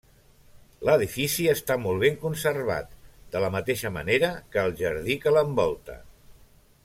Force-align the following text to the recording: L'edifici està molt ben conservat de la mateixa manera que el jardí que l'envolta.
L'edifici 0.87 1.43
està 1.51 1.75
molt 1.83 2.01
ben 2.05 2.17
conservat 2.23 2.97
de 3.35 3.43
la 3.45 3.53
mateixa 3.57 3.93
manera 3.99 4.33
que 4.55 4.65
el 4.67 4.75
jardí 4.81 5.23
que 5.27 5.35
l'envolta. 5.37 6.01